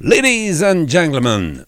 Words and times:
Ladies 0.00 0.64
and 0.64 0.88
gentlemen. 0.88 1.64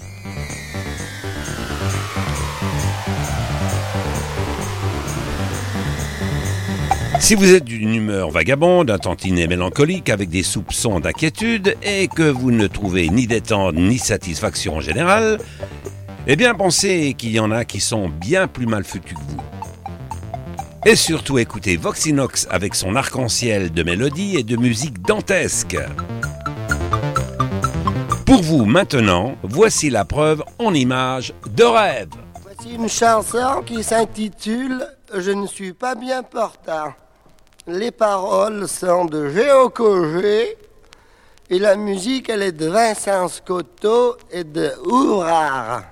Si 7.21 7.37
vous 7.37 7.55
êtes 7.55 7.63
d'une 7.63 7.95
humeur 7.95 8.33
vagabonde, 8.33 8.91
un 8.91 8.99
tantinet 8.99 9.47
mélancolique 9.47 10.11
avec 10.11 10.29
des 10.29 10.43
soupçons 10.43 10.99
d'inquiétude 10.99 11.77
et 11.85 12.09
que 12.09 12.29
vous 12.29 12.51
ne 12.51 12.67
trouvez 12.67 13.09
ni 13.11 13.29
détente 13.29 13.77
ni 13.77 13.97
satisfaction 13.97 14.81
générale, 14.81 15.39
eh 16.27 16.35
bien 16.35 16.53
pensez 16.55 17.15
qu'il 17.17 17.31
y 17.31 17.39
en 17.39 17.53
a 17.53 17.65
qui 17.65 17.79
sont 17.79 18.09
bien 18.09 18.49
plus 18.49 18.67
mal 18.67 18.83
foutus 18.83 19.15
que 19.15 19.21
vous. 19.21 19.41
Et 20.85 20.97
surtout 20.97 21.39
écoutez 21.39 21.77
Voxinox 21.77 22.49
avec 22.51 22.75
son 22.75 22.97
arc-en-ciel 22.97 23.71
de 23.71 23.85
mélodies 23.85 24.37
et 24.37 24.43
de 24.43 24.57
musique 24.57 25.01
dantesque. 25.03 25.77
Pour 28.27 28.43
vous 28.43 28.65
maintenant, 28.65 29.37
voici 29.45 29.89
la 29.89 30.05
preuve 30.05 30.43
en 30.59 30.75
images 30.75 31.33
de 31.49 31.63
rêve. 31.63 32.09
Voici 32.43 32.75
une 32.75 32.89
chanson 32.89 33.63
qui 33.65 33.85
s'intitule 33.85 34.85
Je 35.15 35.31
ne 35.31 35.47
suis 35.47 35.73
pas 35.73 35.95
bien 35.95 36.25
portant. 36.25 36.93
Les 37.69 37.93
paroles 37.93 38.67
sont 38.67 39.05
de 39.05 39.29
Géo 39.31 39.69
Cogé 39.71 40.57
et 41.49 41.59
la 41.61 41.77
musique 41.77 42.29
elle 42.29 42.43
est 42.43 42.53
de 42.53 42.67
Vincent 42.67 43.29
Scotto 43.29 44.17
et 44.33 44.43
de 44.43 44.73
Ouvrard. 44.85 45.85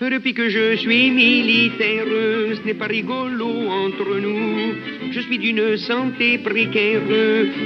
Depuis 0.00 0.34
que 0.34 0.50
je 0.50 0.76
suis 0.76 1.10
militaire, 1.10 2.04
ce 2.06 2.66
n'est 2.66 2.74
pas 2.74 2.86
rigolo 2.86 3.46
entre 3.46 4.20
nous. 4.20 4.91
Je 5.12 5.20
suis 5.20 5.38
d'une 5.38 5.76
santé 5.76 6.38
précaire 6.38 7.02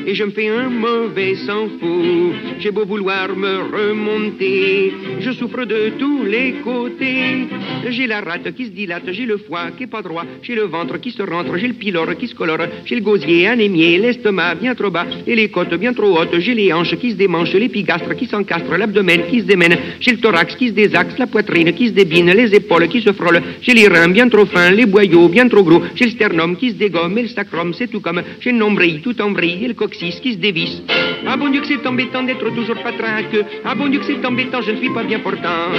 et 0.05 0.15
je 0.17 0.25
me 0.25 0.31
fais 0.31 0.49
un 0.49 0.69
mauvais 0.69 1.37
sang 1.37 1.69
fou. 1.79 2.33
J'ai 2.59 2.73
beau 2.73 2.85
vouloir 2.85 3.37
me 3.37 3.59
remonter, 3.77 4.93
je 5.21 5.31
souffre 5.31 5.65
de 5.65 5.93
tous 5.97 6.25
les 6.25 6.55
côtés. 6.65 7.47
J'ai 7.89 8.09
la 8.09 8.21
rate 8.21 8.53
qui 8.53 8.67
se 8.67 8.71
dilate, 8.71 9.13
j'ai 9.13 9.27
le 9.27 9.37
foie 9.37 9.71
qui 9.77 9.85
est 9.85 9.87
pas 9.87 10.03
droit, 10.03 10.25
j'ai 10.43 10.57
le 10.57 10.65
ventre 10.65 10.99
qui 10.99 11.13
se 11.13 11.23
rentre, 11.23 11.57
j'ai 11.57 11.69
le 11.69 11.75
pylore 11.75 12.17
qui 12.17 12.27
se 12.27 12.35
colore, 12.35 12.67
j'ai 12.85 12.97
le 12.97 13.03
gosier 13.03 13.47
anémié, 13.47 13.99
l'estomac 13.99 14.57
bien 14.57 14.75
trop 14.75 14.91
bas 14.91 15.07
et 15.25 15.37
les 15.37 15.49
côtes 15.49 15.75
bien 15.75 15.93
trop 15.93 16.19
hautes, 16.19 16.41
j'ai 16.41 16.55
les 16.55 16.73
hanches 16.73 16.97
qui 16.97 17.13
se 17.13 17.17
démanchent, 17.17 17.55
l'épigastre 17.55 18.17
qui 18.17 18.27
s'encastre, 18.27 18.77
l'abdomen 18.77 19.23
qui 19.31 19.41
se 19.41 19.45
démène, 19.45 19.77
j'ai 20.01 20.13
le 20.13 20.19
thorax 20.19 20.57
qui 20.57 20.69
se 20.69 20.73
désaxe, 20.73 21.17
la 21.17 21.29
poitrine 21.29 21.73
qui 21.75 21.89
se 21.89 21.93
débine, 21.93 22.33
les 22.33 22.53
épaules 22.55 22.89
qui 22.89 23.03
se 23.03 23.13
frôlent, 23.13 23.43
j'ai 23.63 23.75
les 23.75 23.87
reins 23.87 24.09
bien 24.09 24.29
trop 24.29 24.47
fins, 24.47 24.71
les 24.71 24.87
boyaux 24.87 25.29
bien 25.29 25.47
trop 25.49 25.63
gros, 25.63 25.83
j'ai 25.95 26.07
le 26.07 26.11
sternum 26.11 26.57
qui 26.57 26.71
se 26.71 26.75
dégomme 26.75 27.17
et 27.19 27.23
le 27.23 27.29
sacrum 27.37 27.75
c'est 27.75 27.89
tout 27.89 28.01
comme, 28.01 28.23
j'ai 28.41 28.51
le 28.51 28.59
nombril 28.59 29.03
tout 29.03 29.21
en 29.21 29.37
et 29.37 29.69
le 29.69 29.75
coccyx 29.75 30.21
qui 30.21 30.33
se 30.33 30.39
dévisse. 30.39 30.83
Ah 31.27 31.37
bon 31.37 31.49
Dieu 31.51 31.61
que 31.61 31.67
c'est 31.67 31.87
embêtant 31.87 32.23
d'être 32.23 32.49
toujours 32.51 32.83
patraque, 32.83 33.37
ah 33.65 33.75
bon 33.75 33.89
Dieu 33.89 34.01
que 34.01 34.07
c'est 34.07 34.25
embêtant, 34.25 34.63
je 34.63 34.73
ne 34.73 34.77
suis 34.79 34.91
pas 34.91 35.05
bien 35.05 35.21
portant. 35.21 35.71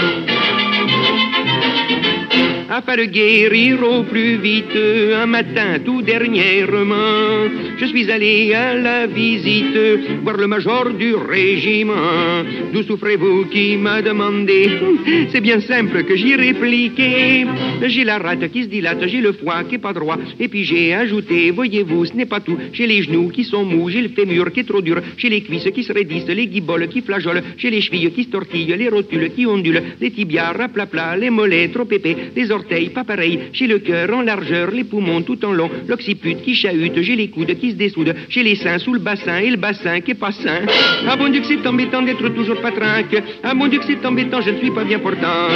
Afin 2.70 2.97
de 2.97 3.06
guérir 3.06 3.81
au 3.81 4.03
plus 4.03 4.36
vite, 4.38 4.78
un 5.16 5.25
matin 5.25 5.80
tout 5.86 6.02
dernièrement, 6.02 7.47
je 7.78 7.86
suis 7.86 8.11
allé 8.11 8.53
à 8.53 8.73
la 8.73 9.08
visite 9.08 9.78
voir 10.22 10.36
le 10.36 10.47
major 10.47 10.89
du 10.94 11.16
régiment. 11.16 12.44
D'où 12.73 12.84
souffrez-vous 12.84 13.45
qui 13.45 13.78
m'a 13.78 14.02
demandé? 14.02 14.69
C'est 15.31 15.39
bien 15.39 15.61
simple 15.61 16.03
que 16.03 16.17
j'y 16.17 16.36
répliqué. 16.36 17.45
J'ai 17.86 18.03
la 18.03 18.17
rate 18.17 18.52
qui 18.52 18.64
se 18.64 18.67
dilate, 18.67 19.08
j'ai 19.08 19.22
le 19.22 19.31
foie 19.31 19.64
qui 19.64 19.75
est 19.75 19.80
pas 19.80 19.94
droit, 19.94 20.17
et 20.38 20.50
puis 20.50 20.66
j'ai 20.66 20.94
ajouté, 20.94 21.52
voyez-vous, 21.52 22.06
ce 22.06 22.14
n'est 22.14 22.25
pas 22.25 22.41
tout. 22.41 22.58
J'ai 22.73 22.86
les 22.86 23.02
genoux 23.03 23.30
qui 23.30 23.45
sont 23.45 23.64
mous, 23.64 23.89
j'ai 23.89 24.02
le 24.02 24.09
fémur 24.09 24.52
qui 24.52 24.62
est 24.62 24.67
trop 24.67 24.81
dur, 24.81 25.00
j'ai 25.17 25.30
les 25.30 25.41
cuisses 25.41 25.69
qui 25.73 25.84
se 25.84 25.94
raidissent, 25.94 26.28
les 26.28 26.47
guiboles 26.47 26.89
qui 26.89 27.02
flageolent, 27.02 27.44
j'ai 27.58 27.69
les 27.69 27.81
chevilles 27.81 28.12
qui 28.12 28.25
se 28.25 28.30
tortillent, 28.30 28.75
les 28.78 28.89
rotules 28.89 29.31
qui 29.34 29.45
ondulent, 29.45 29.84
les 30.02 30.12
tibias 30.12 30.52
raplapla, 30.52 31.16
les 31.16 31.30
mollets 31.30 31.69
trop 31.69 31.88
épais, 31.90 32.27
les 32.36 32.52
orteils 32.52 32.90
pas 32.90 33.04
pareils, 33.04 33.40
j'ai 33.54 33.68
le 33.68 33.80
cœur 33.80 34.14
en 34.14 34.22
largeur, 34.22 34.72
les 34.72 34.84
poumons 34.84 35.22
tout 35.22 35.44
en 35.46 35.52
long, 35.52 35.70
l'occiput 35.88 36.36
qui 36.36 36.56
chahute, 36.56 37.02
j'ai 37.02 37.16
les 37.16 37.30
coudes 37.30 37.58
qui 37.60 37.72
se 37.72 37.76
dessoudent, 37.76 38.14
j'ai 38.30 38.44
les 38.44 38.56
seins 38.56 38.80
sous 38.80 38.94
le 38.94 39.00
bassin 39.00 39.40
et 39.40 39.50
le 39.50 39.58
bassin 39.58 40.02
qui 40.02 40.12
est 40.12 40.16
pas 40.16 40.32
sain. 40.32 40.62
Ah 41.08 41.16
bon 41.16 41.30
Dieu 41.30 41.42
que 41.42 41.48
c'est 41.48 41.66
embêtant 41.68 42.02
d'être 42.02 42.28
toujours 42.30 42.62
patrinque, 42.62 43.22
ah 43.44 43.54
bon 43.54 43.68
Dieu 43.68 43.80
que 43.80 43.86
c'est 43.86 44.06
embêtant, 44.06 44.42
je 44.42 44.52
ne 44.52 44.58
suis 44.58 44.72
pas 44.72 44.84
bien 44.84 45.00
portant. 45.00 45.48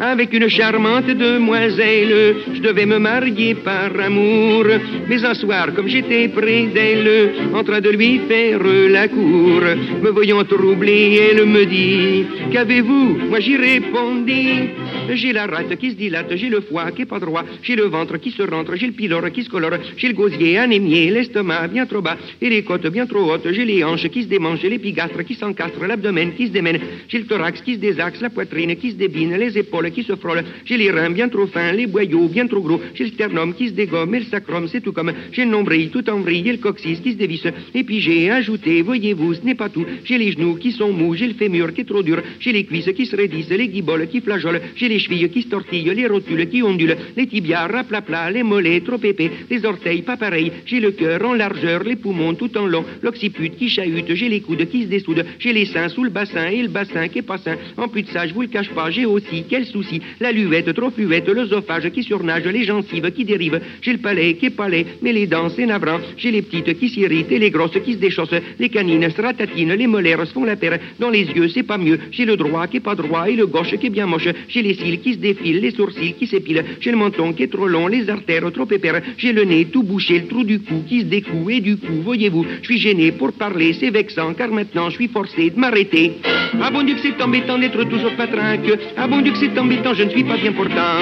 Avec 0.00 0.32
une 0.32 0.48
charmante 0.48 1.10
demoiselle, 1.10 2.36
je 2.54 2.60
devais 2.60 2.86
me 2.86 2.98
marier 2.98 3.54
par 3.54 3.90
amour. 4.00 4.64
Mais 5.06 5.22
un 5.24 5.34
soir, 5.34 5.74
comme 5.74 5.88
j'étais 5.88 6.28
près 6.28 6.62
d'elle, 6.74 7.32
en 7.54 7.62
train 7.62 7.80
de 7.80 7.90
lui 7.90 8.20
faire 8.26 8.60
la 8.64 9.08
cour, 9.08 9.60
me 10.02 10.08
voyant 10.08 10.42
troublé, 10.44 11.20
elle 11.30 11.44
me 11.44 11.66
dit 11.66 12.24
Qu'avez-vous? 12.50 13.18
Moi 13.28 13.40
j'y 13.90 13.96
répondis 13.96 14.89
J'ai 15.12 15.32
la 15.32 15.46
rate 15.46 15.76
qui 15.76 15.90
se 15.90 15.96
dilate, 15.96 16.34
j'ai 16.36 16.48
le 16.48 16.60
foie 16.60 16.90
qui 16.92 17.02
est 17.02 17.06
pas 17.06 17.18
droit, 17.18 17.44
j'ai 17.62 17.76
le 17.76 17.84
ventre 17.84 18.16
qui 18.18 18.30
se 18.30 18.42
rentre, 18.42 18.74
j'ai 18.76 18.86
le 18.86 18.92
pylore 18.92 19.30
qui 19.32 19.42
se 19.42 19.50
colore, 19.50 19.72
j'ai 19.96 20.08
le 20.08 20.14
gosier 20.14 20.58
anémié, 20.58 21.10
l'estomac 21.10 21.68
bien 21.68 21.86
trop 21.86 22.00
bas 22.00 22.16
et 22.40 22.48
les 22.48 22.62
côtes 22.62 22.86
bien 22.86 23.06
trop 23.06 23.32
hautes, 23.32 23.50
j'ai 23.50 23.64
les 23.64 23.82
hanches 23.84 24.08
qui 24.08 24.22
se 24.22 24.28
démangent, 24.28 24.60
j'ai 24.60 24.70
l'épigastre 24.70 25.24
qui 25.24 25.34
s'encastre, 25.34 25.84
l'abdomen 25.86 26.34
qui 26.34 26.46
se 26.46 26.52
démène, 26.52 26.78
j'ai 27.08 27.18
le 27.18 27.26
thorax 27.26 27.60
qui 27.62 27.74
se 27.74 27.78
désaxe, 27.80 28.20
la 28.20 28.30
poitrine 28.30 28.76
qui 28.76 28.90
se 28.92 28.96
débine, 28.96 29.36
les 29.36 29.58
épaules 29.58 29.90
qui 29.90 30.02
se 30.02 30.14
frôlent, 30.16 30.44
j'ai 30.64 30.76
les 30.76 30.90
reins 30.90 31.10
bien 31.10 31.28
trop 31.28 31.46
fins, 31.46 31.72
les 31.72 31.86
boyaux 31.86 32.28
bien 32.28 32.46
trop 32.46 32.60
gros, 32.60 32.80
j'ai 32.94 33.04
le 33.04 33.10
sternum 33.10 33.54
qui 33.54 33.68
se 33.68 33.74
dégomme 33.74 34.14
et 34.14 34.20
le 34.20 34.26
sacrum, 34.26 34.68
c'est 34.68 34.80
tout 34.80 34.92
comme, 34.92 35.12
j'ai 35.32 35.44
le 35.44 35.50
nombril 35.50 35.90
tout 35.90 36.08
en 36.08 36.20
vrille 36.20 36.48
et 36.48 36.52
le 36.52 36.58
coccyx 36.58 37.00
qui 37.00 37.12
se 37.12 37.16
dévisse, 37.16 37.46
et 37.74 37.84
puis 37.84 38.00
j'ai 38.00 38.30
ajouté, 38.30 38.82
voyez-vous, 38.82 39.34
ce 39.34 39.42
n'est 39.42 39.54
pas 39.54 39.68
tout, 39.68 39.84
j'ai 40.04 40.18
les 40.18 40.32
genoux 40.32 40.56
qui 40.56 40.72
sont 40.72 40.92
mous, 40.92 41.14
j'ai 41.14 41.26
le 41.26 41.34
fémur 41.34 41.72
qui 41.74 41.82
est 41.82 41.84
trop 41.84 42.02
dur, 42.02 42.22
j'ai 42.38 42.52
les 42.52 42.64
cuisses 42.64 42.92
qui 42.94 43.06
se 43.06 43.16
raidissent, 43.16 43.50
les 43.50 43.68
guiboles 43.68 44.08
qui 44.08 44.20
flageolent, 44.20 44.60
j'ai 44.80 44.88
les 44.88 44.98
chevilles 44.98 45.28
qui 45.28 45.42
se 45.42 45.48
tortillent, 45.48 45.92
les 45.94 46.06
rotules 46.06 46.48
qui 46.48 46.62
ondulent, 46.62 46.96
les 47.14 47.26
tibias 47.26 47.66
raplapla, 47.66 48.30
les 48.30 48.42
mollets 48.42 48.80
trop 48.80 48.96
épais, 49.02 49.30
les 49.50 49.64
orteils 49.66 50.00
pas 50.00 50.16
pareils, 50.16 50.50
j'ai 50.64 50.80
le 50.80 50.92
cœur 50.92 51.22
en 51.22 51.34
largeur, 51.34 51.84
les 51.84 51.96
poumons 51.96 52.32
tout 52.32 52.56
en 52.56 52.66
long, 52.66 52.86
l'occiput 53.02 53.50
qui 53.50 53.68
chahute, 53.68 54.14
j'ai 54.14 54.30
les 54.30 54.40
coudes 54.40 54.66
qui 54.70 54.84
se 54.84 54.88
dessoudent, 54.88 55.26
j'ai 55.38 55.52
les 55.52 55.66
seins 55.66 55.90
sous 55.90 56.02
le 56.02 56.08
bassin 56.08 56.46
et 56.46 56.62
le 56.62 56.68
bassin 56.68 57.08
qui 57.08 57.18
est 57.18 57.22
pas 57.22 57.36
sain. 57.36 57.56
En 57.76 57.88
plus 57.88 58.04
de 58.04 58.08
ça, 58.08 58.26
je 58.26 58.32
vous 58.32 58.40
le 58.40 58.48
cache 58.48 58.70
pas, 58.70 58.90
j'ai 58.90 59.04
aussi, 59.04 59.44
quel 59.50 59.66
souci, 59.66 60.00
la 60.18 60.32
luette 60.32 60.72
trop 60.72 60.90
fluette, 60.90 61.28
l'œsophage 61.28 61.90
qui 61.90 62.02
surnage, 62.02 62.46
les 62.46 62.64
gencives 62.64 63.10
qui 63.12 63.26
dérivent, 63.26 63.60
j'ai 63.82 63.92
le 63.92 63.98
palais 63.98 64.32
qui 64.36 64.46
est 64.46 64.50
palais, 64.50 64.86
mais 65.02 65.12
les 65.12 65.26
dents 65.26 65.50
c'est 65.50 65.66
navrant, 65.66 66.00
j'ai 66.16 66.30
les 66.30 66.40
petites 66.40 66.78
qui 66.78 66.88
s'irritent 66.88 67.32
et 67.32 67.38
les 67.38 67.50
grosses 67.50 67.78
qui 67.84 67.92
se 67.92 67.98
déchaussent, 67.98 68.40
les 68.58 68.70
canines 68.70 69.10
se 69.10 69.20
ratatinent, 69.20 69.74
les 69.74 69.86
molaires 69.86 70.26
se 70.26 70.32
font 70.32 70.44
la 70.44 70.56
paire, 70.56 70.78
dans 70.98 71.10
les 71.10 71.26
yeux 71.26 71.48
c'est 71.50 71.64
pas 71.64 71.76
mieux, 71.76 71.98
j'ai 72.12 72.24
le 72.24 72.38
droit 72.38 72.66
qui 72.66 72.78
est 72.78 72.80
pas 72.80 72.94
droit 72.94 73.28
et 73.28 73.36
le 73.36 73.46
gauche 73.46 73.76
qui 73.78 73.88
est 73.88 73.90
bien 73.90 74.06
moche, 74.06 74.28
j'ai 74.48 74.62
les 74.62 74.69
cils 74.74 75.00
qui 75.00 75.14
se 75.14 75.18
défilent, 75.18 75.60
les 75.60 75.70
sourcils 75.70 76.14
qui 76.14 76.26
s'épilent, 76.26 76.64
j'ai 76.80 76.90
le 76.90 76.96
menton 76.96 77.32
qui 77.32 77.44
est 77.44 77.52
trop 77.52 77.66
long, 77.66 77.86
les 77.86 78.08
artères 78.08 78.50
trop 78.52 78.70
épères, 78.70 79.00
j'ai 79.16 79.32
le 79.32 79.44
nez 79.44 79.66
tout 79.66 79.82
bouché, 79.82 80.20
le 80.20 80.26
trou 80.26 80.44
du 80.44 80.60
cou 80.60 80.84
qui 80.88 81.00
se 81.00 81.06
découe 81.06 81.50
et 81.50 81.60
du 81.60 81.76
coup, 81.76 82.02
voyez-vous, 82.02 82.44
je 82.62 82.66
suis 82.66 82.78
gêné 82.78 83.12
pour 83.12 83.32
parler, 83.32 83.72
c'est 83.74 83.90
vexant 83.90 84.34
car 84.34 84.50
maintenant 84.50 84.90
je 84.90 84.96
suis 84.96 85.08
forcé 85.08 85.50
de 85.50 85.58
m'arrêter. 85.58 86.12
Ah 86.60 86.70
bon 86.70 86.82
Dieu 86.82 86.94
que 86.94 87.00
c'est 87.02 87.22
embêtant 87.22 87.58
d'être 87.58 87.84
toujours 87.84 88.14
patrinque, 88.16 88.72
ah 88.96 89.06
bon 89.06 89.20
Dieu 89.20 89.32
que 89.32 89.38
c'est 89.38 89.58
embêtant, 89.58 89.94
je 89.94 90.04
ne 90.04 90.10
suis 90.10 90.24
pas 90.24 90.36
bien 90.36 90.52
portant. 90.52 90.98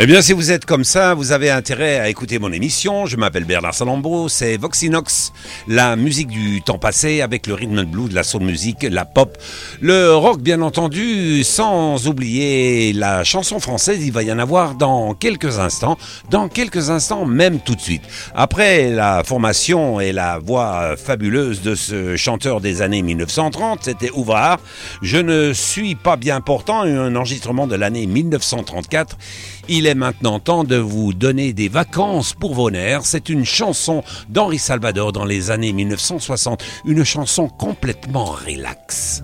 Eh 0.00 0.06
bien, 0.06 0.22
si 0.22 0.32
vous 0.32 0.52
êtes 0.52 0.64
comme 0.64 0.84
ça, 0.84 1.14
vous 1.14 1.32
avez 1.32 1.50
intérêt 1.50 1.98
à 1.98 2.08
écouter 2.08 2.38
mon 2.38 2.52
émission. 2.52 3.06
Je 3.06 3.16
m'appelle 3.16 3.44
Bernard 3.44 3.74
Salambo, 3.74 4.28
c'est 4.28 4.56
Voxinox, 4.56 5.32
la 5.66 5.96
musique 5.96 6.28
du 6.28 6.62
temps 6.62 6.78
passé 6.78 7.20
avec 7.20 7.48
le 7.48 7.54
rhythm 7.54 7.80
and 7.80 7.88
blues, 7.90 8.14
la 8.14 8.22
soul 8.22 8.42
music, 8.42 8.86
la 8.88 9.04
pop, 9.04 9.36
le 9.80 10.14
rock 10.14 10.40
bien 10.40 10.62
entendu, 10.62 11.42
sans 11.42 12.06
oublier 12.06 12.92
la 12.92 13.24
chanson 13.24 13.58
française. 13.58 13.98
Il 14.06 14.12
va 14.12 14.22
y 14.22 14.30
en 14.30 14.38
avoir 14.38 14.76
dans 14.76 15.14
quelques 15.14 15.58
instants, 15.58 15.98
dans 16.30 16.48
quelques 16.48 16.90
instants 16.90 17.26
même 17.26 17.58
tout 17.58 17.74
de 17.74 17.80
suite. 17.80 18.02
Après 18.36 18.90
la 18.90 19.24
formation 19.24 19.98
et 19.98 20.12
la 20.12 20.38
voix 20.38 20.94
fabuleuse 20.96 21.60
de 21.60 21.74
ce 21.74 22.14
chanteur 22.14 22.60
des 22.60 22.82
années 22.82 23.02
1930, 23.02 23.80
c'était 23.82 24.12
Ouvrard. 24.12 24.60
Je 25.02 25.16
ne 25.16 25.52
suis 25.52 25.96
pas 25.96 26.14
bien 26.14 26.40
portant, 26.40 26.82
un 26.82 27.16
enregistrement 27.16 27.66
de 27.66 27.74
l'année 27.74 28.06
1934. 28.06 29.16
Il 29.70 29.86
est 29.86 29.94
maintenant 29.94 30.40
temps 30.40 30.64
de 30.64 30.76
vous 30.76 31.12
donner 31.12 31.52
des 31.52 31.68
vacances 31.68 32.32
pour 32.32 32.54
vos 32.54 32.70
nerfs. 32.70 33.04
C'est 33.04 33.28
une 33.28 33.44
chanson 33.44 34.02
d'Henri 34.30 34.58
Salvador 34.58 35.12
dans 35.12 35.26
les 35.26 35.50
années 35.50 35.74
1960, 35.74 36.64
une 36.86 37.04
chanson 37.04 37.48
complètement 37.48 38.24
relax. 38.24 39.22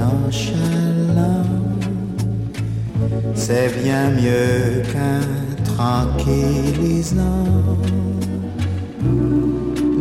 Nonchalant, 0.00 1.50
c'est 3.34 3.70
bien 3.82 4.10
mieux 4.10 4.82
qu'un 4.92 5.20
tranquillisant. 5.76 7.22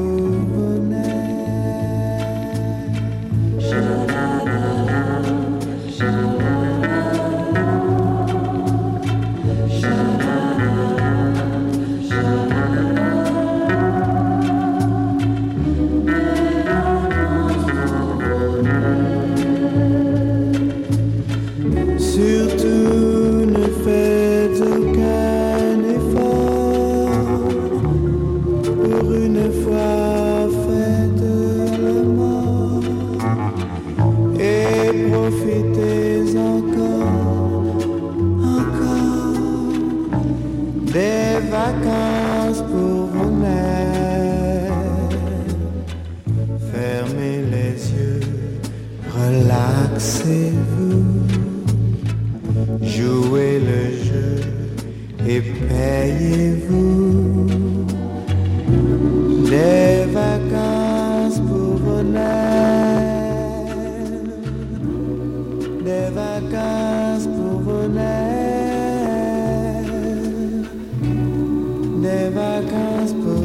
et 55.29 55.41
payez-vous 55.41 57.47
des 59.49 60.05
vacances 60.13 61.39
pour 61.39 61.75
vos 61.83 62.01
nerfs, 62.01 62.23
des 65.83 66.09
vacances 66.15 67.27
pour 67.27 67.59
vos 67.59 67.87
nerfs, 67.87 69.83
des 72.01 72.29
vacances 72.29 73.13
pour 73.13 73.23
vos 73.23 73.37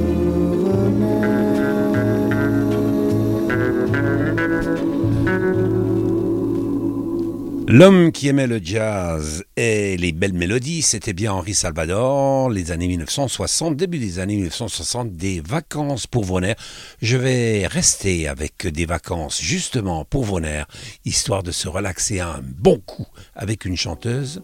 L'homme 7.68 8.12
qui 8.12 8.28
aimait 8.28 8.46
le 8.46 8.60
jazz 8.62 9.41
et 9.56 9.96
les 9.98 10.12
belles 10.12 10.32
mélodies, 10.32 10.80
c'était 10.80 11.12
bien 11.12 11.32
Henri 11.32 11.52
Salvador, 11.52 12.48
les 12.48 12.70
années 12.70 12.88
1960, 12.88 13.76
début 13.76 13.98
des 13.98 14.18
années 14.18 14.36
1960, 14.36 15.12
des 15.12 15.40
vacances 15.40 16.06
pour 16.06 16.24
Vonner. 16.24 16.54
Je 17.02 17.18
vais 17.18 17.66
rester 17.66 18.28
avec 18.28 18.66
des 18.66 18.86
vacances 18.86 19.42
justement 19.42 20.06
pour 20.06 20.24
Vonner, 20.24 20.64
histoire 21.04 21.42
de 21.42 21.52
se 21.52 21.68
relaxer 21.68 22.20
un 22.20 22.40
bon 22.42 22.78
coup 22.78 23.06
avec 23.34 23.66
une 23.66 23.76
chanteuse 23.76 24.42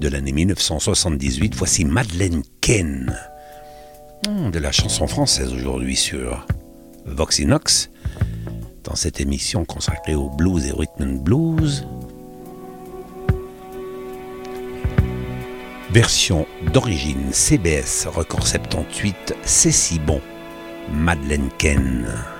de 0.00 0.08
l'année 0.08 0.32
1978. 0.32 1.54
Voici 1.54 1.84
Madeleine 1.84 2.42
Ken, 2.60 3.16
de 4.28 4.58
la 4.58 4.72
chanson 4.72 5.06
française 5.06 5.52
aujourd'hui 5.52 5.94
sur 5.94 6.44
Voxinox, 7.06 7.90
dans 8.82 8.96
cette 8.96 9.20
émission 9.20 9.64
consacrée 9.64 10.16
au 10.16 10.28
blues 10.28 10.66
et 10.66 10.72
au 10.72 10.78
rhythm 10.78 11.02
and 11.02 11.22
blues. 11.22 11.86
Version 15.92 16.46
d'origine 16.72 17.34
CBS 17.34 18.06
Record 18.06 18.46
78, 18.46 19.36
c'est 19.42 19.70
si 19.70 19.98
bon. 19.98 20.22
Madeleine 20.90 21.50
Ken. 21.58 22.31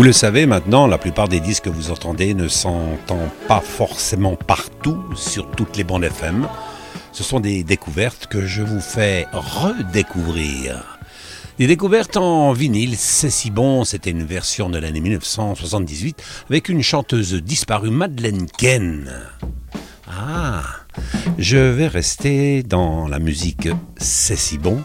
Vous 0.00 0.06
le 0.06 0.14
savez 0.14 0.46
maintenant, 0.46 0.86
la 0.86 0.96
plupart 0.96 1.28
des 1.28 1.40
disques 1.40 1.64
que 1.64 1.68
vous 1.68 1.90
entendez 1.90 2.32
ne 2.32 2.48
s'entendent 2.48 3.28
pas 3.46 3.60
forcément 3.60 4.34
partout 4.34 4.98
sur 5.14 5.50
toutes 5.50 5.76
les 5.76 5.84
bandes 5.84 6.04
FM. 6.04 6.48
Ce 7.12 7.22
sont 7.22 7.38
des 7.38 7.64
découvertes 7.64 8.26
que 8.26 8.46
je 8.46 8.62
vous 8.62 8.80
fais 8.80 9.26
redécouvrir. 9.30 10.98
Des 11.58 11.66
découvertes 11.66 12.16
en 12.16 12.54
vinyle, 12.54 12.96
c'est 12.96 13.28
si 13.28 13.50
bon, 13.50 13.84
c'était 13.84 14.08
une 14.08 14.24
version 14.24 14.70
de 14.70 14.78
l'année 14.78 15.00
1978 15.00 16.22
avec 16.48 16.70
une 16.70 16.82
chanteuse 16.82 17.34
disparue, 17.34 17.90
Madeleine 17.90 18.46
Ken. 18.56 19.12
Ah, 20.10 20.62
je 21.36 21.58
vais 21.58 21.88
rester 21.88 22.62
dans 22.62 23.06
la 23.06 23.18
musique 23.18 23.68
C'est 23.98 24.36
si 24.36 24.56
bon 24.56 24.82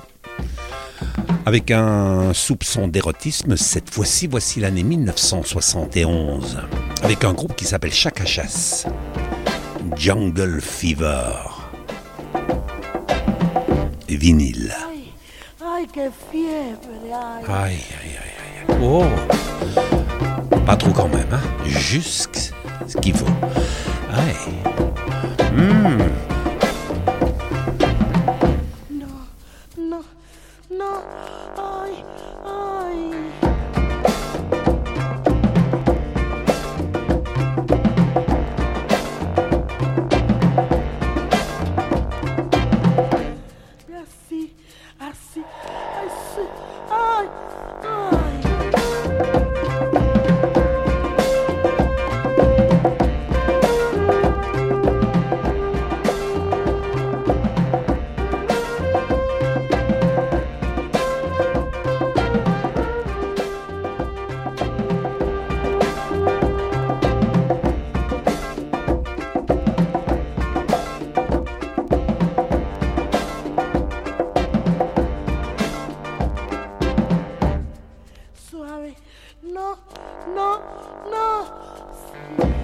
avec 1.46 1.70
un 1.70 2.34
soupçon 2.34 2.88
d'érotisme, 2.88 3.56
cette 3.56 3.90
fois-ci, 3.90 4.28
voici 4.28 4.60
l'année 4.60 4.84
1971, 4.84 6.58
avec 7.04 7.24
un 7.24 7.34
groupe 7.34 7.56
qui 7.56 7.66
s'appelle 7.66 7.94
Chaka 7.94 8.26
Chasse, 8.26 8.88
Jungle 9.96 10.60
Fever, 10.60 11.34
vinyle. 14.10 14.74
Aïe, 14.90 15.10
aïe. 15.96 16.12
Aïe, 17.48 17.78
aïe, 18.02 18.18
aïe, 18.18 18.74
aïe. 18.74 18.78
Oh 18.82 19.06
Pas 20.66 20.76
trop 20.76 20.92
quand 20.92 21.10
même, 21.10 21.28
hein 21.32 21.42
Juste 21.66 22.54
ce 22.88 22.98
qu'il 22.98 23.14
faut. 23.14 23.26
Aïe. 24.12 24.36
Hum. 25.58 26.25
な。 81.12 82.55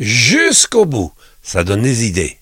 Jusqu'au 0.00 0.86
bout. 0.86 1.12
Ça 1.42 1.62
donne 1.62 1.82
des 1.82 2.06
idées. 2.06 2.38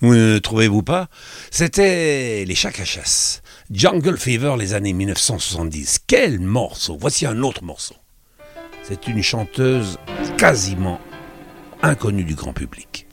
Vous 0.00 0.14
ne 0.14 0.38
trouvez-vous 0.38 0.82
pas? 0.82 1.08
C'était 1.50 2.44
les 2.44 2.54
Chakachas. 2.54 3.40
Jungle 3.70 4.18
Fever, 4.18 4.54
les 4.58 4.74
années 4.74 4.92
1970. 4.92 6.00
Quel 6.06 6.40
morceau 6.40 6.96
Voici 7.00 7.24
un 7.24 7.42
autre 7.42 7.64
morceau. 7.64 7.94
C'est 8.82 9.06
une 9.06 9.22
chanteuse 9.22 9.98
quasiment 10.36 11.00
inconnue 11.82 12.24
du 12.24 12.34
grand 12.34 12.52
public. 12.52 13.06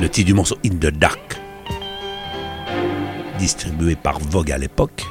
Le 0.00 0.08
titre 0.08 0.26
du 0.26 0.34
morceau 0.34 0.58
In 0.64 0.76
the 0.76 0.92
Dark, 0.92 1.40
distribué 3.38 3.96
par 3.96 4.18
Vogue 4.18 4.52
à 4.52 4.58
l'époque, 4.58 5.02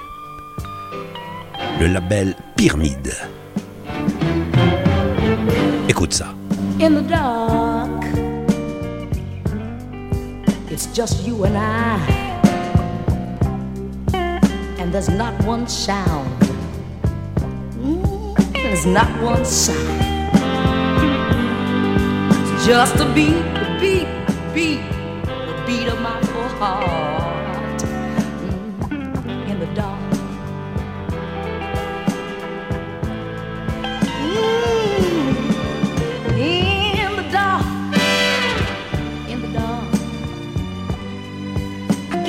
le 1.79 1.87
label 1.87 2.35
Pyramide. 2.55 3.15
Écoute 6.03 6.15
ça. 6.15 6.35
in 6.81 6.95
the 6.95 7.01
dark. 7.01 8.03
It's 10.69 10.87
just 10.87 11.25
you 11.25 11.45
and 11.45 11.57
I, 11.57 11.97
and 14.79 14.91
there's 14.91 15.07
not 15.07 15.33
one 15.45 15.65
sound, 15.65 16.27
there's 18.51 18.85
not 18.85 19.07
one 19.21 19.45
sound. 19.45 19.79
It's 22.35 22.65
just 22.65 22.99
a 22.99 23.05
beat, 23.15 23.62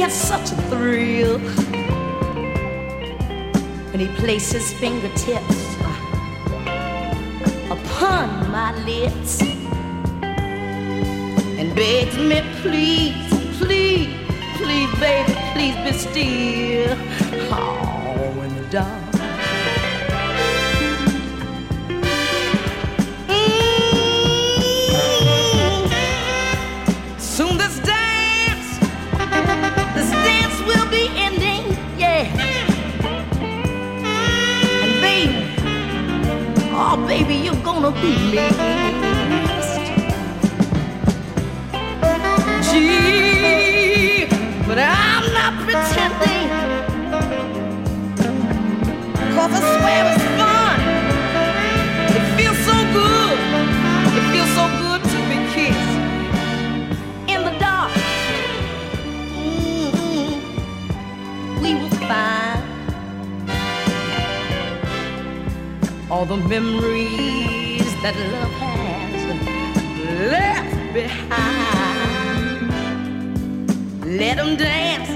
I 0.04 0.08
get 0.08 0.12
such 0.12 0.52
a 0.52 0.56
thrill 0.68 1.38
when 3.90 4.00
he 4.00 4.06
places 4.16 4.70
fingertips 4.74 5.76
uh, 5.80 7.70
upon 7.70 8.50
my 8.50 8.74
lips 8.84 9.40
and 10.20 11.74
begs 11.74 12.18
me, 12.18 12.42
please, 12.60 13.16
please, 13.56 14.10
please, 14.58 14.90
baby, 15.00 15.32
please 15.54 15.76
be 15.86 15.92
still. 15.92 16.98
Oh, 17.50 18.42
in 18.42 18.56
the 18.56 18.68
dark. 18.68 19.03
Baby, 37.14 37.36
you're 37.46 37.62
gonna 37.62 37.92
be 38.02 38.12
missed. 38.32 39.86
Gee, 42.68 44.26
but 44.66 44.78
I'm 44.80 45.24
not 45.38 45.52
pretending. 45.64 46.48
Cause 49.36 49.52
I 49.58 49.62
swear 49.74 50.02
it's 50.14 50.33
all 66.24 66.38
the 66.38 66.48
memories 66.48 68.02
that 68.02 68.16
love 68.32 68.52
has 68.52 69.24
left 70.32 70.94
behind. 70.94 72.70
Let 74.06 74.36
them 74.38 74.56
dance, 74.56 75.13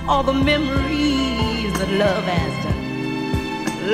all 0.08 0.22
the 0.22 0.32
memories 0.32 1.72
that 1.78 1.90
love 1.90 2.24
has 2.24 2.64
done. 2.64 2.82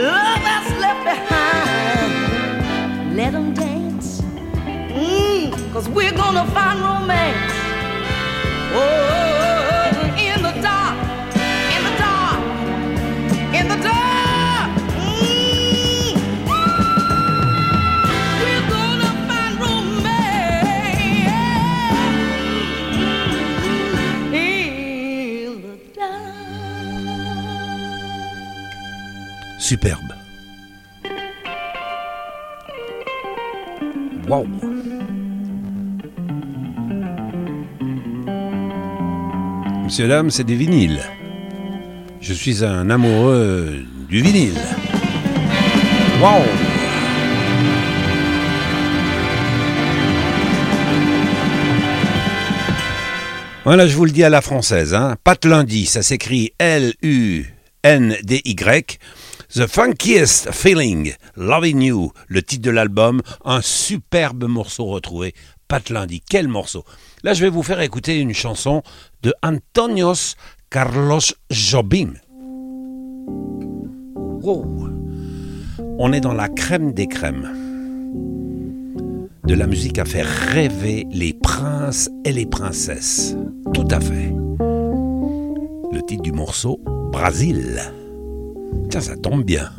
Love 0.02 0.42
has 0.52 0.66
left 0.85 1.02
behind. 1.04 2.12
Let 3.16 3.33
them 3.33 3.54
dance. 3.54 4.20
Mm, 4.76 5.72
Cause 5.72 5.88
we're 5.88 6.12
gonna 6.12 6.44
find 6.52 6.78
romance. 6.80 7.52
Oh, 8.74 9.30
Superbe. 29.70 30.12
Wow. 34.26 34.44
Monsieur, 39.85 40.09
dames, 40.09 40.30
c'est 40.33 40.42
des 40.42 40.56
vinyles. 40.56 40.98
Je 42.20 42.33
suis 42.33 42.64
un 42.64 42.90
amoureux 42.90 43.85
du 44.09 44.20
vinyle. 44.20 44.59
Wow. 46.20 46.42
Voilà, 53.62 53.87
je 53.87 53.94
vous 53.94 54.04
le 54.04 54.11
dis 54.11 54.24
à 54.24 54.30
la 54.30 54.40
française. 54.40 54.94
Hein. 54.94 55.14
Pat 55.22 55.44
Lundi, 55.44 55.87
ça 55.87 56.02
s'écrit 56.02 56.54
L-U-N-D-Y. 56.59 57.38
The 59.52 59.66
Funkiest 59.66 60.52
Feeling, 60.52 61.12
Loving 61.34 61.82
You, 61.82 62.12
le 62.28 62.40
titre 62.40 62.62
de 62.62 62.70
l'album, 62.70 63.20
un 63.44 63.60
superbe 63.60 64.44
morceau 64.44 64.84
retrouvé. 64.84 65.34
Pat 65.66 65.90
Lundi, 65.90 66.22
quel 66.28 66.46
morceau 66.46 66.84
Là, 67.24 67.34
je 67.34 67.40
vais 67.42 67.50
vous 67.50 67.64
faire 67.64 67.80
écouter 67.80 68.18
une 68.18 68.32
chanson 68.32 68.84
de 69.24 69.34
Antonios 69.42 70.36
Carlos 70.70 71.18
Jobim. 71.50 72.12
Wow. 73.26 74.88
On 75.98 76.12
est 76.12 76.20
dans 76.20 76.34
la 76.34 76.48
crème 76.48 76.92
des 76.92 77.08
crèmes 77.08 77.52
de 79.44 79.54
la 79.54 79.66
musique 79.66 79.98
à 79.98 80.04
faire 80.04 80.28
rêver 80.28 81.08
les 81.10 81.32
princes 81.32 82.08
et 82.24 82.32
les 82.32 82.46
princesses. 82.46 83.34
Tout 83.74 83.88
à 83.90 83.98
fait. 83.98 84.32
Le 85.92 86.06
titre 86.06 86.22
du 86.22 86.30
morceau, 86.30 86.78
Brasil. 87.10 87.80
Tiens, 88.90 89.00
ça 89.00 89.16
tombe 89.16 89.44
bien. 89.44 89.70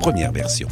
Première 0.00 0.32
version. 0.32 0.68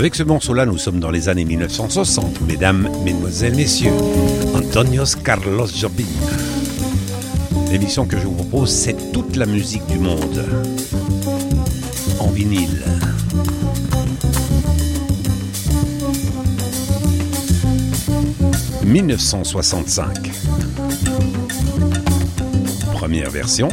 Avec 0.00 0.14
ce 0.14 0.22
morceau-là, 0.22 0.64
nous 0.64 0.78
sommes 0.78 0.98
dans 0.98 1.10
les 1.10 1.28
années 1.28 1.44
1960, 1.44 2.40
mesdames, 2.48 2.88
mesdemoiselles, 3.04 3.54
messieurs. 3.54 3.92
Antonios 4.54 5.14
Carlos 5.22 5.66
Jobim. 5.66 6.06
L'émission 7.70 8.06
que 8.06 8.16
je 8.16 8.24
vous 8.24 8.32
propose, 8.32 8.70
c'est 8.70 9.12
toute 9.12 9.36
la 9.36 9.44
musique 9.44 9.86
du 9.88 9.98
monde 9.98 10.42
en 12.18 12.30
vinyle. 12.30 12.82
«1965. 18.86 20.30
Première 22.94 23.30
version. 23.30 23.68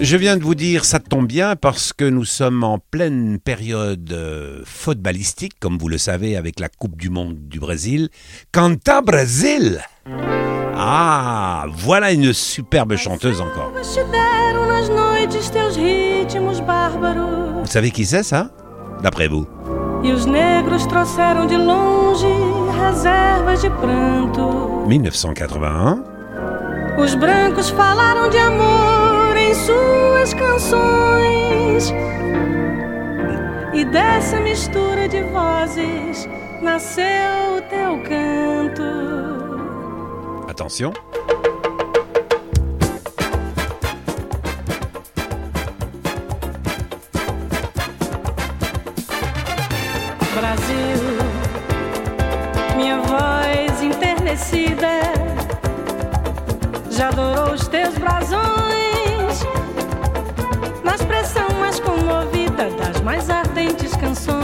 Je 0.00 0.16
viens 0.16 0.36
de 0.36 0.44
vous 0.44 0.54
dire, 0.54 0.84
ça 0.84 1.00
tombe 1.00 1.26
bien 1.26 1.56
parce 1.56 1.92
que 1.92 2.04
nous 2.04 2.24
sommes 2.24 2.62
en 2.62 2.78
pleine 2.78 3.38
période 3.40 4.12
euh, 4.12 4.62
footballistique, 4.64 5.58
comme 5.58 5.76
vous 5.76 5.88
le 5.88 5.98
savez, 5.98 6.36
avec 6.36 6.60
la 6.60 6.68
Coupe 6.68 6.96
du 6.96 7.10
Monde 7.10 7.36
du 7.48 7.58
Brésil. 7.58 8.08
Canta 8.52 9.00
Brasil 9.02 9.80
Ah, 10.76 11.66
voilà 11.76 12.12
une 12.12 12.32
superbe 12.32 12.94
chanteuse 12.96 13.40
encore. 13.40 13.72
Vous 17.60 17.66
savez 17.66 17.90
qui 17.90 18.06
c'est 18.06 18.22
ça? 18.22 18.50
D'après 19.02 19.26
vous 19.28 19.46
E 20.04 20.12
os 20.12 20.26
negros 20.26 20.86
trouxeram 20.86 21.48
de 21.48 21.56
longe 21.56 22.24
reservas 22.80 23.62
de 23.62 23.68
pranto. 23.68 24.86
1981 24.86 26.04
Os 26.98 27.14
brancos 27.16 27.70
falaram 27.70 28.30
de 28.30 28.38
amor 28.38 29.07
em 29.48 29.54
suas 29.54 30.34
canções. 30.34 31.94
E 33.72 33.84
dessa 33.84 34.40
mistura 34.40 35.08
de 35.08 35.22
vozes 35.22 36.28
nasceu 36.60 37.56
o 37.56 37.62
teu 37.62 38.02
canto. 38.02 38.82
Attention. 40.50 40.92
Brasil, 50.34 51.00
minha 52.76 53.00
voz 53.00 53.82
enternecida 53.82 54.88
já 56.90 57.08
adorou 57.08 57.54
os 57.54 57.66
teus 57.68 57.96
brasões 57.96 58.87
antes 63.68 63.94
canções. 63.96 64.37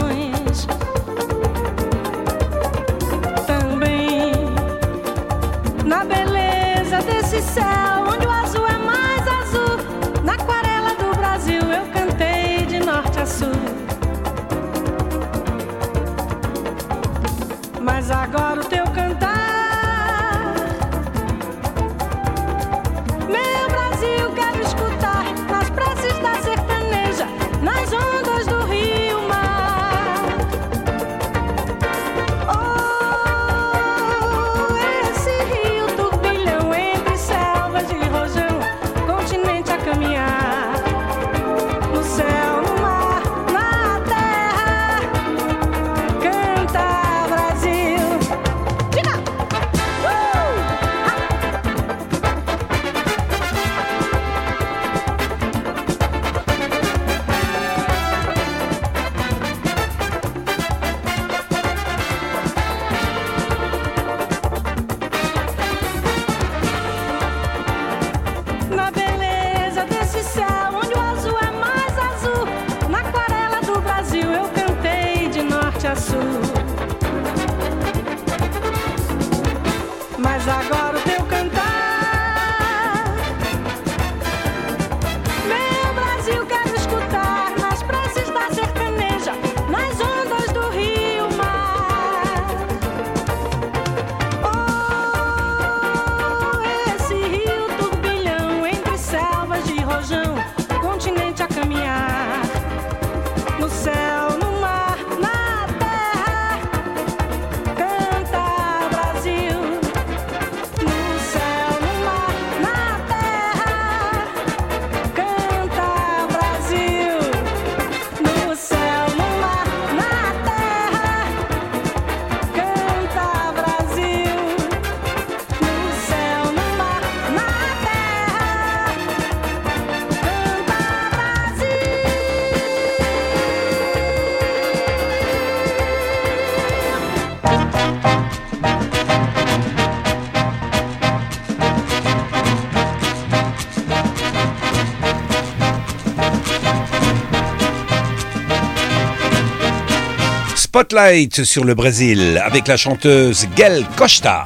Spotlight 150.75 151.45
sur 151.45 151.63
le 151.63 151.73
Brésil 151.73 152.41
avec 152.43 152.67
la 152.67 152.75
chanteuse 152.75 153.47
Gail 153.55 153.85
Costa. 153.95 154.45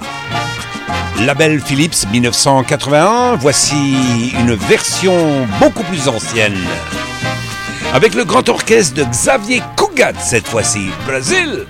Label 1.21 1.59
Philips 1.59 2.05
1981, 2.11 3.35
voici 3.37 4.31
une 4.39 4.53
version 4.53 5.47
beaucoup 5.59 5.81
plus 5.85 6.07
ancienne. 6.07 6.67
Avec 7.95 8.13
le 8.13 8.25
grand 8.25 8.47
orchestre 8.47 8.93
de 8.93 9.05
Xavier 9.05 9.63
Cugat 9.75 10.19
cette 10.19 10.47
fois-ci, 10.47 10.91
Brésil. 11.07 11.65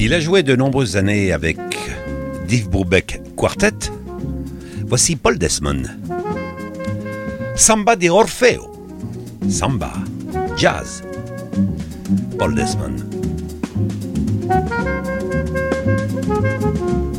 Il 0.00 0.14
a 0.14 0.20
joué 0.20 0.44
de 0.44 0.54
nombreuses 0.54 0.96
années 0.96 1.32
avec 1.32 1.58
Dave 2.48 2.68
Brubeck 2.68 3.20
Quartet. 3.36 3.90
Voici 4.86 5.16
Paul 5.16 5.38
Desmond. 5.38 5.82
Samba 7.56 7.96
de 7.96 8.08
Orfeo. 8.08 8.70
Samba. 9.48 9.92
Jazz. 10.56 11.02
Paul 12.38 12.54
Desmond. 12.54 12.96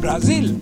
Brasil. 0.02 0.56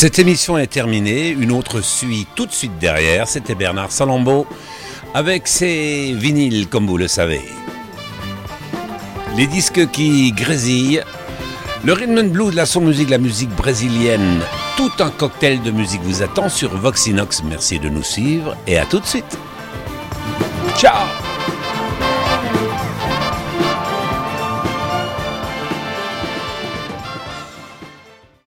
Cette 0.00 0.20
émission 0.20 0.56
est 0.56 0.68
terminée, 0.68 1.30
une 1.30 1.50
autre 1.50 1.80
suit 1.80 2.28
tout 2.36 2.46
de 2.46 2.52
suite 2.52 2.78
derrière. 2.78 3.26
C'était 3.26 3.56
Bernard 3.56 3.90
Salambo 3.90 4.46
avec 5.12 5.48
ses 5.48 6.12
vinyles, 6.12 6.68
comme 6.68 6.86
vous 6.86 6.96
le 6.96 7.08
savez. 7.08 7.40
Les 9.36 9.48
disques 9.48 9.90
qui 9.90 10.30
grésillent, 10.30 11.02
le 11.84 11.92
rhythm 11.94 12.16
and 12.16 12.28
blues, 12.28 12.54
la 12.54 12.64
son 12.64 12.82
musique, 12.82 13.10
la 13.10 13.18
musique 13.18 13.50
brésilienne, 13.50 14.40
tout 14.76 14.92
un 15.00 15.10
cocktail 15.10 15.62
de 15.62 15.72
musique 15.72 16.02
vous 16.04 16.22
attend 16.22 16.48
sur 16.48 16.76
Voxinox. 16.76 17.42
Merci 17.42 17.80
de 17.80 17.88
nous 17.88 18.04
suivre 18.04 18.56
et 18.68 18.78
à 18.78 18.86
tout 18.86 19.00
de 19.00 19.06
suite. 19.06 19.36
Ciao 20.76 21.27